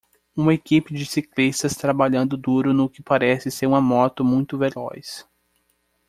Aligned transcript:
Uma 0.35 0.51
equipe 0.51 0.95
de 0.95 1.05
ciclistas 1.05 1.75
trabalhando 1.77 2.35
duro 2.35 2.73
no 2.73 2.89
que 2.89 3.03
parece 3.03 3.51
ser 3.51 3.67
uma 3.67 3.79
moto 3.79 4.23
muito 4.25 4.57
veloz. 4.57 5.27